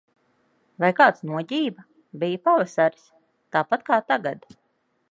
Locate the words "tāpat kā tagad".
3.59-4.53